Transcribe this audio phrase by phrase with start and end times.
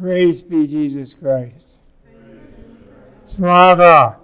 [0.00, 1.76] Praise be Jesus Christ.
[3.26, 4.16] Slava.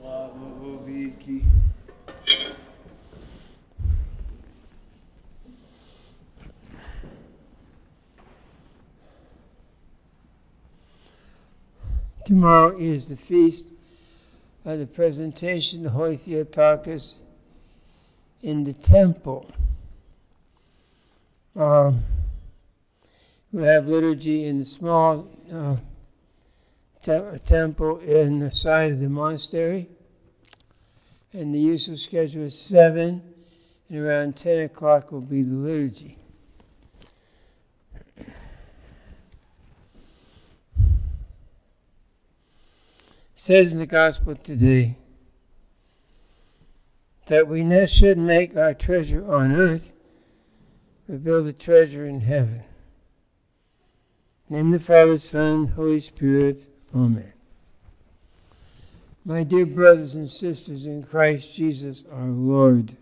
[0.00, 1.44] Slava Voviki.
[12.24, 13.66] Tomorrow is the feast
[14.64, 17.12] of the presentation of the Holy Theotokos
[18.42, 19.50] in the temple.
[21.54, 22.02] Um,
[23.52, 25.76] we have liturgy in the small uh,
[27.02, 29.88] te- temple in the side of the monastery,
[31.32, 33.22] and the usual schedule is 7,
[33.88, 36.18] and around 10 o'clock will be the liturgy.
[38.18, 38.26] It
[43.34, 44.96] says in the gospel today
[47.28, 49.92] that we should make our treasure on earth,
[51.08, 52.64] but build a treasure in heaven.
[54.50, 56.62] Name the Father, Son, Holy Spirit.
[56.94, 57.34] Amen.
[59.22, 62.96] My dear brothers and sisters in Christ Jesus our Lord,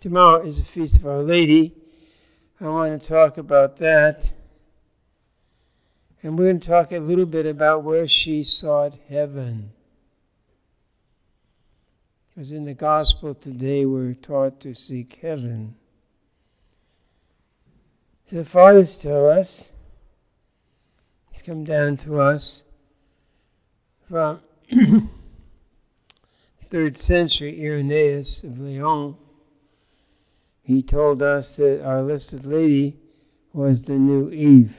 [0.00, 1.72] tomorrow is the feast of Our Lady.
[2.60, 4.30] I want to talk about that.
[6.22, 9.70] And we're going to talk a little bit about where she sought heaven.
[12.34, 15.74] Because in the gospel today we're taught to seek heaven.
[18.28, 19.70] The fathers tell us,
[21.32, 22.64] it's come down to us
[24.08, 24.40] from
[26.64, 29.14] third century Irenaeus of Lyon.
[30.62, 32.98] He told us that Our Blessed Lady
[33.52, 34.76] was the new Eve.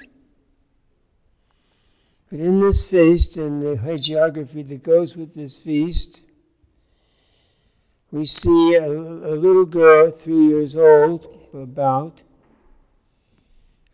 [2.30, 6.22] But in this feast and the hagiography that goes with this feast,
[8.12, 12.22] we see a, a little girl, three years old, about,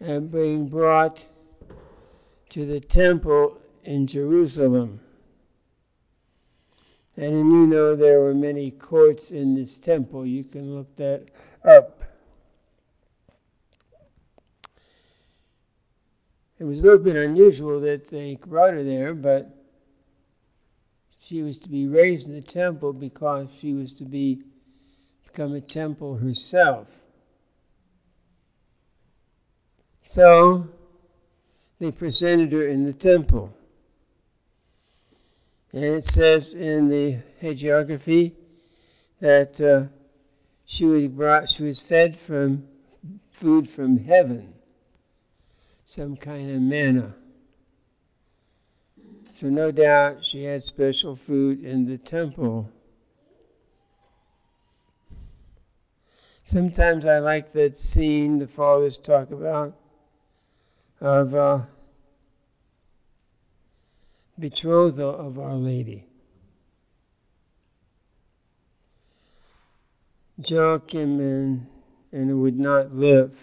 [0.03, 1.25] and being brought
[2.49, 4.99] to the temple in Jerusalem.
[7.15, 10.25] And you know there were many courts in this temple.
[10.25, 11.27] You can look that
[11.63, 12.03] up.
[16.59, 19.55] It was a little bit unusual that they brought her there, but
[21.19, 24.43] she was to be raised in the temple because she was to be
[25.25, 27.02] become a temple herself.
[30.03, 30.67] So
[31.79, 33.55] they presented her in the temple.
[35.71, 38.33] And it says in the hagiography
[39.21, 39.85] that uh,
[40.65, 42.67] she was brought, she was fed from
[43.31, 44.53] food from heaven,
[45.85, 47.15] some kind of manna.
[49.31, 52.69] So no doubt she had special food in the temple.
[56.43, 59.79] Sometimes I like that scene the fathers talk about
[61.03, 61.59] of uh,
[64.39, 66.07] betrothal of Our Lady.
[70.37, 71.67] Joachim and,
[72.13, 73.37] and would not live,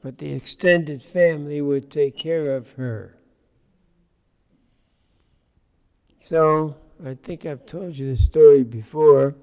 [0.00, 3.18] but the extended family would take care of her.
[6.22, 9.34] So, I think I've told you the story before.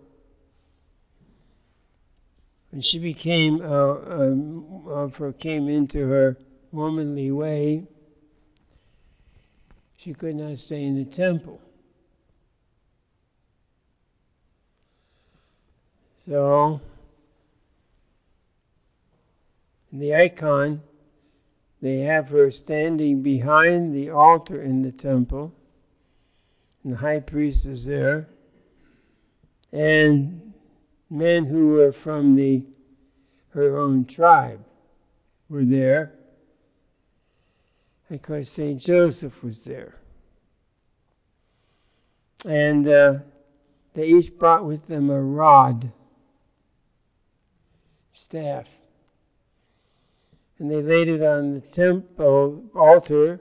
[2.74, 6.40] When she became, uh, um, her, came into her
[6.72, 7.86] womanly way,
[9.96, 11.62] she could not stay in the temple.
[16.26, 16.82] So,
[19.92, 20.82] in the icon,
[21.80, 25.54] they have her standing behind the altar in the temple,
[26.84, 28.30] and the high priest is there,
[29.72, 30.53] and
[31.14, 32.66] men who were from the
[33.50, 34.66] her own tribe
[35.48, 36.12] were there
[38.10, 38.80] because St.
[38.80, 39.94] Joseph was there.
[42.48, 43.20] And uh,
[43.94, 45.92] they each brought with them a rod,
[48.12, 48.68] staff.
[50.58, 53.40] And they laid it on the temple altar,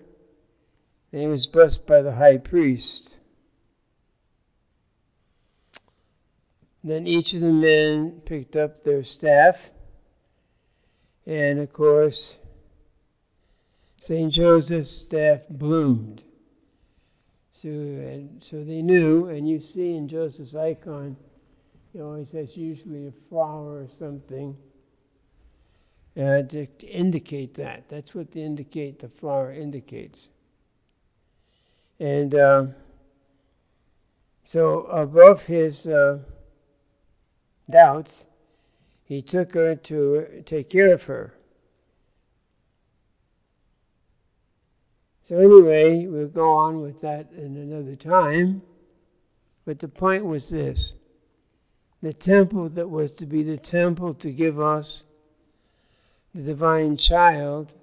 [1.12, 3.11] and it was blessed by the high priest.
[6.84, 9.70] Then each of the men picked up their staff,
[11.26, 12.38] and of course,
[13.96, 14.32] St.
[14.32, 16.24] Joseph's staff bloomed.
[17.52, 21.16] So, and so they knew, and you see in Joseph's icon,
[21.92, 24.56] he always has usually a flower or something
[26.16, 27.88] uh, to, to indicate that.
[27.88, 30.30] That's what the indicate the flower indicates.
[32.00, 32.66] And uh,
[34.42, 36.18] so above his uh,
[37.68, 38.26] doubts,
[39.04, 41.34] he took her to take care of her.
[45.24, 48.62] So, anyway, we'll go on with that in another time.
[49.64, 50.94] But the point was this
[52.02, 55.04] the temple that was to be the temple to give us
[56.34, 57.74] the divine child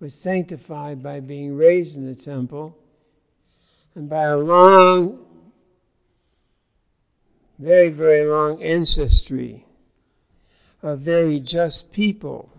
[0.00, 2.76] was sanctified by being raised in the temple
[3.94, 5.26] and by a long,
[7.60, 9.66] very, very long ancestry
[10.82, 12.50] of very just people.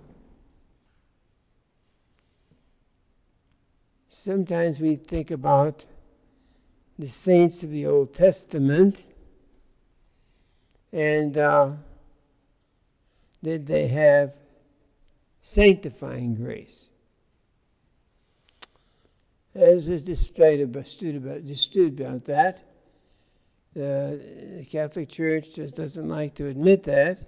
[4.10, 5.84] Sometimes we think about
[7.00, 9.04] the saints of the Old Testament
[10.94, 11.72] and uh,
[13.44, 14.34] did they have
[15.42, 16.90] sanctifying grace?
[19.56, 22.71] There's a dispute about, dispute about that.
[23.74, 27.24] The Catholic Church just doesn't like to admit that.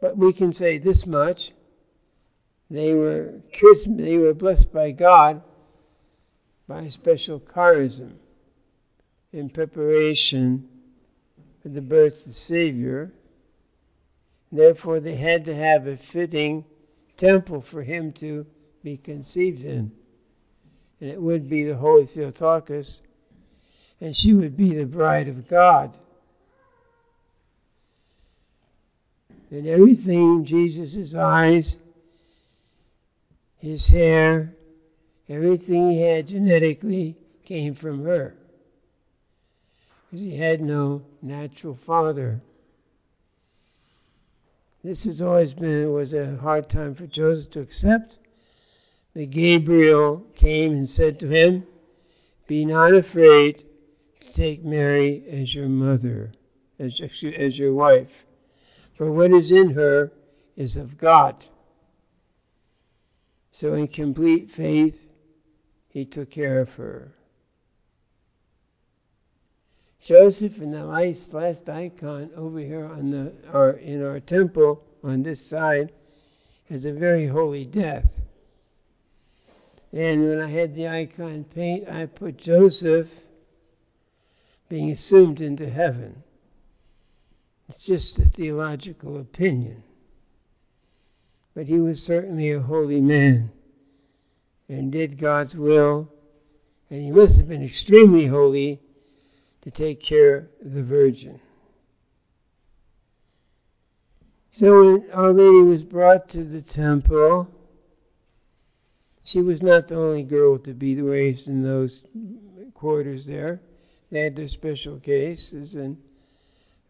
[0.00, 1.52] But we can say this much.
[2.70, 3.40] They were
[3.86, 5.42] they were blessed by God
[6.66, 8.12] by special charism
[9.32, 10.68] in preparation
[11.62, 13.12] for the birth of the Savior.
[14.50, 16.64] Therefore, they had to have a fitting
[17.16, 18.46] temple for him to
[18.82, 19.92] be conceived in
[21.04, 23.02] and it would be the Holy Theotokos,
[24.00, 25.96] and she would be the bride of God.
[29.50, 31.78] And everything, Jesus' eyes,
[33.58, 34.54] his hair,
[35.28, 38.34] everything he had genetically came from her.
[40.10, 42.40] Because he had no natural father.
[44.82, 48.18] This has always been was a hard time for Joseph to accept
[49.14, 51.66] But Gabriel came and said to him,
[52.46, 53.64] Be not afraid
[54.34, 56.32] take Mary as your mother,
[56.78, 58.26] as, as your wife,
[58.94, 60.12] for what is in her
[60.56, 61.44] is of God.
[63.52, 65.08] So, in complete faith,
[65.88, 67.14] he took care of her.
[70.02, 75.22] Joseph in the last, last icon over here on the our, in our temple on
[75.22, 75.92] this side
[76.68, 78.20] has a very holy death.
[79.92, 83.23] And when I had the icon paint, I put Joseph
[84.68, 86.22] being assumed into heaven.
[87.68, 89.82] It's just a theological opinion.
[91.54, 93.50] But he was certainly a holy man
[94.68, 96.10] and did God's will,
[96.90, 98.80] and he must have been extremely holy
[99.62, 101.40] to take care of the Virgin.
[104.50, 107.48] So when Our Lady was brought to the temple,
[109.24, 112.04] she was not the only girl to be raised in those
[112.74, 113.60] quarters there.
[114.14, 116.00] They had their special cases and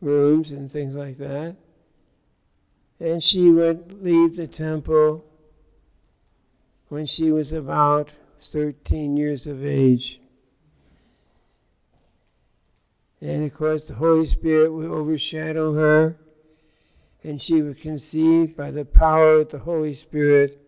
[0.03, 1.57] rooms and things like that.
[3.01, 5.25] And she would leave the temple
[6.91, 8.13] when she was about
[8.43, 10.21] 13 years of age.
[13.23, 16.19] And of course, the Holy Spirit would overshadow her,
[17.23, 20.61] and she would conceive by the power of the Holy Spirit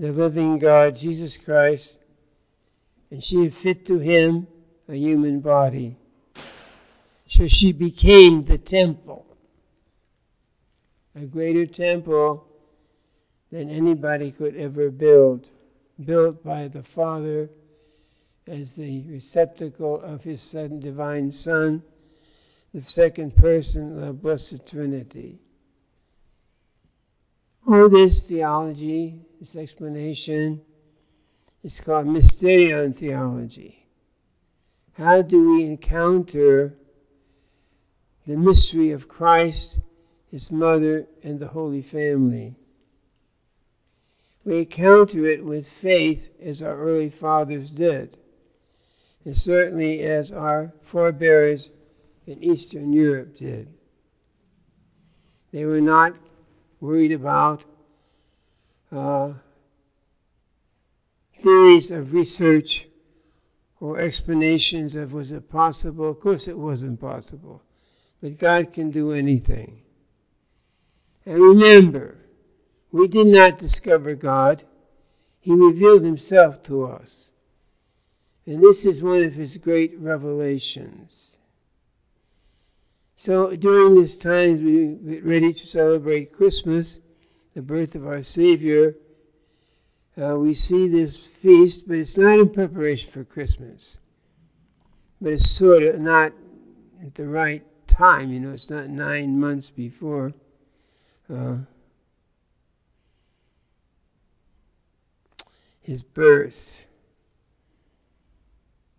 [0.00, 1.96] the living God, Jesus Christ,
[3.12, 4.48] and she fit to him
[4.88, 5.96] a human body.
[7.26, 9.26] So she became the temple,
[11.14, 12.46] a greater temple
[13.52, 15.50] than anybody could ever build,
[16.02, 17.50] built by the Father
[18.46, 21.82] as the receptacle of his Son, divine Son,
[22.72, 25.38] the second person of the Blessed Trinity.
[27.66, 30.60] All this theology this explanation
[31.62, 33.87] is called Mysterion theology.
[34.98, 36.74] How do we encounter
[38.26, 39.78] the mystery of Christ,
[40.32, 42.56] His mother, and the Holy Family?
[44.44, 48.16] We encounter it with faith as our early fathers did,
[49.24, 51.70] and certainly as our forebears
[52.26, 53.68] in Eastern Europe did.
[55.52, 56.16] They were not
[56.80, 57.64] worried about
[58.90, 59.34] uh,
[61.38, 62.88] theories of research
[63.80, 66.08] or explanations of was it possible?
[66.08, 67.62] Of course, it wasn't possible.
[68.20, 69.82] But God can do anything.
[71.24, 72.16] And remember,
[72.90, 74.64] we did not discover God,
[75.40, 77.30] He revealed Himself to us.
[78.46, 81.36] And this is one of His great revelations.
[83.14, 87.00] So during this time, we get ready to celebrate Christmas
[87.54, 88.94] the birth of our Savior,
[90.20, 93.98] uh, we see this feast, but it's not in preparation for Christmas.
[95.20, 96.32] But it's sort of not
[97.04, 98.32] at the right time.
[98.32, 100.32] You know, it's not nine months before.
[101.32, 101.58] Uh,
[105.82, 106.84] his birth.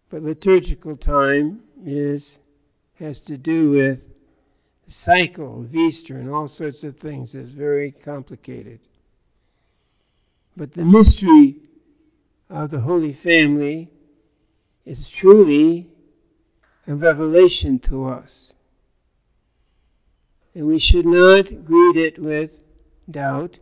[0.10, 2.40] But liturgical time is
[2.96, 4.02] has to do with
[4.86, 7.36] the cycle of Easter and all sorts of things.
[7.36, 8.80] It's very complicated.
[10.60, 11.56] But the mystery
[12.50, 13.89] of the Holy Family
[14.84, 15.88] is truly
[16.86, 18.54] a revelation to us.
[20.54, 22.60] And we should not greet it with
[23.10, 23.60] doubt,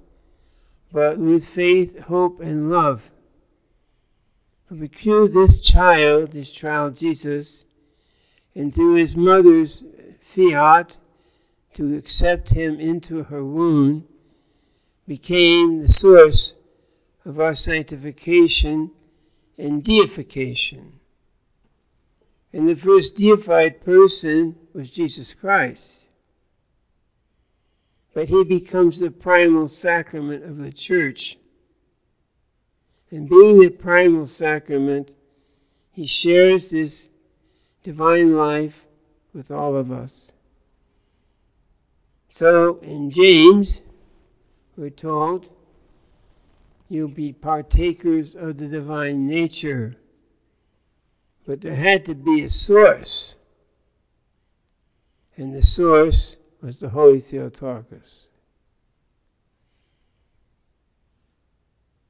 [0.91, 3.11] but with faith, hope, and love.
[4.71, 7.67] We cue this child, this child Jesus,
[8.55, 9.83] and through his mother's
[10.21, 10.97] fiat
[11.75, 14.07] to accept him into her womb,
[15.05, 16.55] became the source
[17.27, 18.89] of our sanctification
[19.57, 20.93] and deification.
[22.53, 26.05] And the first deified person was Jesus Christ.
[28.13, 31.35] But he becomes the primal sacrament of the church.
[33.11, 35.13] And being the primal sacrament,
[35.91, 37.09] he shares this
[37.83, 38.85] divine life
[39.33, 40.31] with all of us.
[42.29, 43.81] So in James,
[44.77, 45.45] we're told,
[46.89, 49.95] you'll be partakers of the divine nature.
[51.45, 53.35] But there had to be a source.
[55.35, 58.27] And the source was the Holy Theotokos.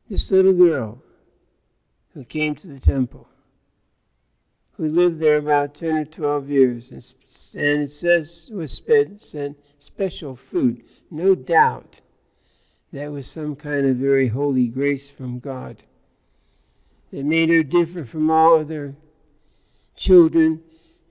[0.09, 1.01] This little girl
[2.13, 3.27] who came to the temple,
[4.73, 6.89] who lived there about 10 or 12 years,
[7.55, 8.81] and it says was
[9.19, 10.83] sent special food.
[11.11, 11.99] No doubt
[12.93, 15.83] that was some kind of very holy grace from God
[17.11, 18.95] that made her different from all other
[19.95, 20.61] children,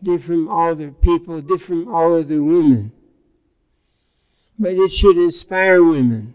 [0.02, 2.92] different from all other people, different from all other women.
[4.58, 6.34] But it should inspire women,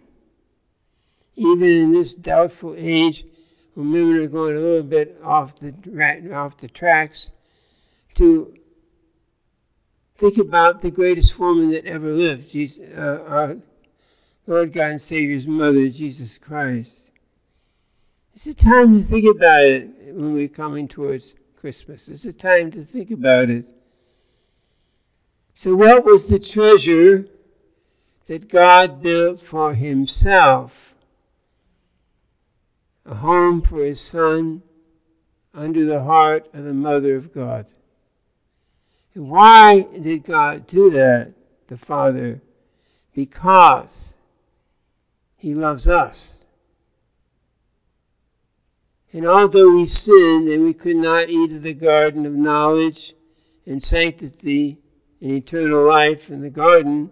[1.35, 3.25] even in this doubtful age
[3.73, 7.31] when women are going a little bit off the off the tracks,
[8.15, 8.53] to
[10.15, 13.57] think about the greatest woman that ever lived, Jesus, uh, our
[14.47, 17.11] Lord God and Savior's mother, Jesus Christ.
[18.33, 22.09] It's a time to think about it when we're coming towards Christmas.
[22.09, 23.65] It's a time to think about it.
[25.53, 27.27] So, what was the treasure
[28.27, 30.95] that God built for Himself?
[33.05, 34.63] A home for His Son
[35.53, 37.65] under the heart of the Mother of God.
[39.13, 41.33] And why did God do that,
[41.67, 42.41] the Father?
[43.13, 44.10] Because
[45.41, 46.45] He loves us.
[49.11, 53.15] And although we sinned and we could not eat of the garden of knowledge
[53.65, 54.77] and sanctity
[55.19, 57.09] and eternal life in the garden,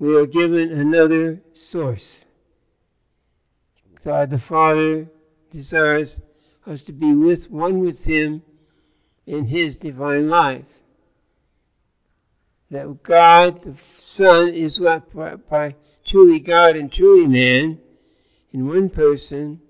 [0.00, 2.24] we are given another source.
[4.04, 5.08] God the Father
[5.50, 6.20] desires
[6.66, 8.42] us to be with one with Him
[9.26, 10.82] in His divine life.
[12.72, 15.76] That God the Son is what by, by
[16.10, 17.78] truly God and truly man
[18.52, 19.60] in one person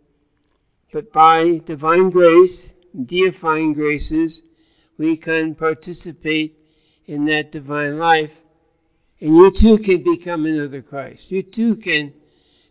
[0.93, 2.75] but by divine grace,
[3.07, 4.43] deifying graces,
[4.99, 6.57] we can participate
[7.07, 8.37] in that divine life.
[9.21, 11.31] And you too can become another Christ.
[11.31, 12.13] You too can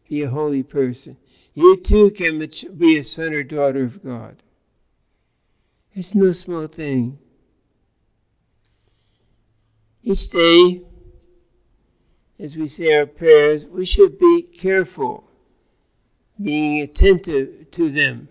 [0.09, 1.15] be a holy person.
[1.53, 2.39] You too can
[2.77, 4.35] be a son or daughter of God.
[5.93, 7.19] It's no small thing.
[10.03, 10.81] Each day,
[12.39, 15.29] as we say our prayers, we should be careful
[16.41, 18.29] being attentive to them.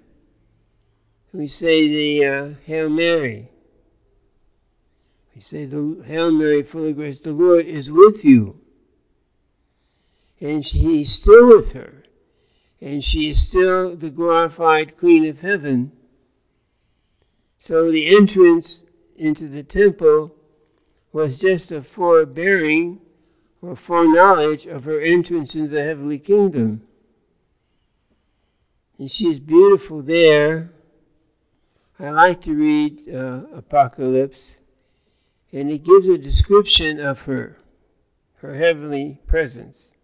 [1.32, 3.50] We say the uh, Hail Mary.
[5.34, 8.58] We say the Hail Mary, full of grace, the Lord is with you.
[10.40, 12.02] And she, He's still with her.
[12.80, 15.92] And she is still the glorified Queen of Heaven.
[17.58, 18.84] So the entrance
[19.16, 20.34] into the temple
[21.12, 23.00] was just a forebearing
[23.60, 26.82] or foreknowledge of her entrance into the heavenly kingdom.
[28.98, 30.70] And she's beautiful there.
[32.00, 34.56] I like to read uh, Apocalypse,
[35.52, 37.56] and it gives a description of her,
[38.36, 39.94] her heavenly presence.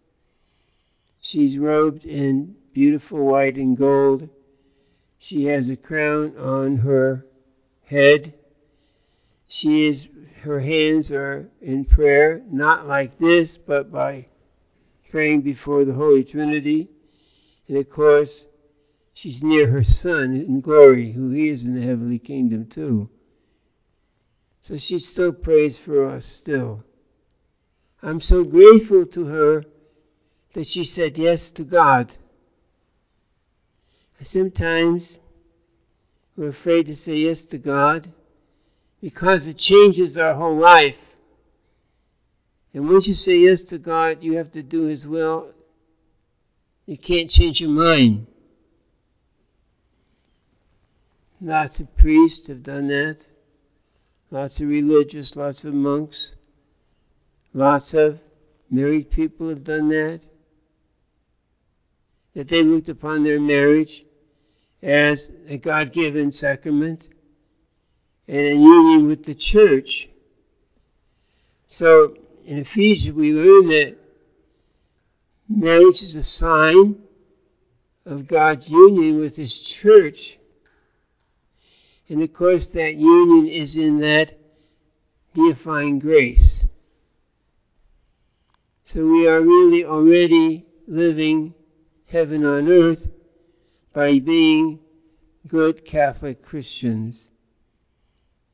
[1.21, 4.29] She's robed in beautiful white and gold.
[5.17, 7.25] She has a crown on her
[7.85, 8.33] head.
[9.55, 10.09] She is
[10.41, 14.27] her hands are in prayer, not like this, but by
[15.09, 16.89] praying before the Holy Trinity.
[17.69, 18.45] And of course,
[19.13, 23.09] she's near her Son in glory, who he is in the heavenly kingdom too.
[24.59, 26.83] So she still prays for us, still.
[28.03, 29.63] I'm so grateful to her
[30.51, 32.11] that she said yes to God.
[34.19, 35.17] Sometimes
[36.35, 38.11] we're afraid to say yes to God
[39.05, 41.15] because it changes our whole life.
[42.73, 45.51] And once you say yes to God, you have to do His will.
[46.87, 48.25] You can't change your mind.
[51.39, 53.27] Lots of priests have done that.
[54.31, 56.33] Lots of religious, lots of monks.
[57.53, 58.19] Lots of
[58.71, 60.25] married people have done that.
[62.33, 64.03] That they looked upon their marriage
[64.81, 67.07] as a God given sacrament
[68.27, 70.09] and a union with the church.
[71.67, 73.97] So in Ephesians, we learn that
[75.47, 77.01] marriage is a sign
[78.05, 80.37] of God's union with His church.
[82.07, 84.37] And of course, that union is in that
[85.33, 86.65] deifying grace.
[88.81, 91.55] So we are really already living
[92.07, 93.07] heaven on earth
[93.93, 94.79] by being
[95.47, 97.27] good Catholic Christians,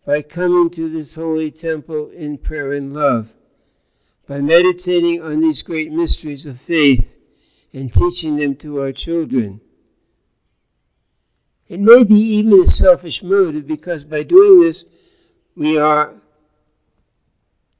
[0.06, 3.34] by coming to this holy temple in prayer and love,
[4.28, 7.18] by meditating on these great mysteries of faith
[7.74, 9.62] and teaching them to our children.
[11.68, 14.84] It may be even a selfish motive because by doing this,
[15.56, 16.14] we are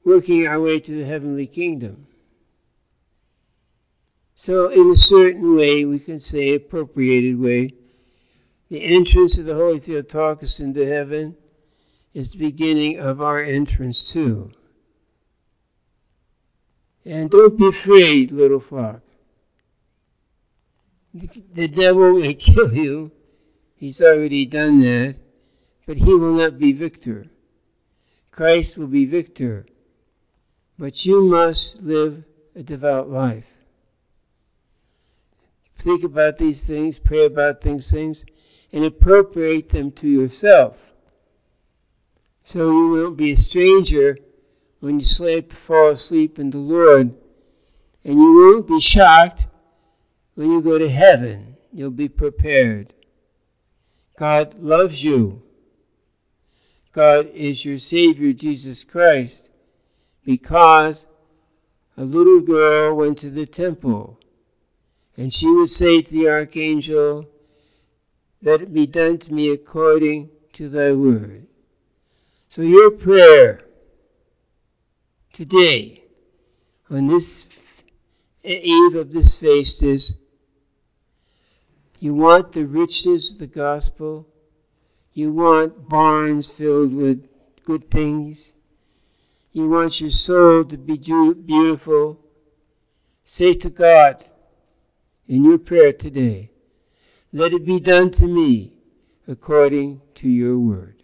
[0.04, 2.06] working our way to the heavenly kingdom.
[4.34, 7.74] So, in a certain way, we can say, appropriated way,
[8.70, 11.36] the entrance of the Holy Theotokos into heaven
[12.14, 14.50] is the beginning of our entrance too.
[17.04, 19.00] And don't be afraid, little flock.
[21.14, 23.12] The devil may kill you
[23.82, 25.16] He's already done that,
[25.86, 27.26] but he will not be victor.
[28.30, 29.66] Christ will be victor.
[30.78, 32.22] But you must live
[32.54, 33.50] a devout life.
[35.74, 38.24] Think about these things, pray about these things,
[38.72, 40.91] and appropriate them to yourself.
[42.42, 44.18] So you won't be a stranger
[44.80, 47.14] when you sleep, fall asleep in the Lord,
[48.04, 49.46] and you won't be shocked
[50.34, 51.56] when you go to heaven.
[51.72, 52.92] You'll be prepared.
[54.18, 55.42] God loves you.
[56.92, 59.50] God is your Savior, Jesus Christ,
[60.24, 61.06] because
[61.96, 64.18] a little girl went to the temple
[65.16, 67.28] and she would say to the archangel,
[68.42, 71.46] Let it be done to me according to thy word.
[72.54, 73.62] So your prayer
[75.32, 76.04] today,
[76.90, 77.58] on this
[78.44, 80.14] eve of this feast, is
[81.98, 84.28] you want the richness of the gospel.
[85.14, 87.26] You want barns filled with
[87.64, 88.52] good things.
[89.52, 92.20] You want your soul to be beautiful.
[93.24, 94.22] Say to God
[95.26, 96.50] in your prayer today,
[97.32, 98.74] let it be done to me
[99.26, 101.01] according to your word.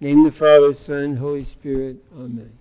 [0.00, 1.96] Name the Father, Son, Holy Spirit.
[2.14, 2.52] Amen.